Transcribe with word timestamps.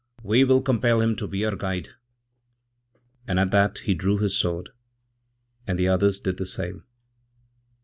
We 0.23 0.43
will 0.43 0.63
compel 0.63 0.99
him 0.99 1.15
to 1.17 1.27
be 1.27 1.45
our 1.45 1.55
guide'; 1.55 1.89
and 3.27 3.39
at 3.39 3.51
that 3.51 3.77
he 3.85 3.93
drewhis 3.93 4.31
sword, 4.31 4.71
and 5.67 5.77
the 5.77 5.89
others 5.89 6.19
did 6.19 6.37
the 6.37 6.45
same. 6.47 6.85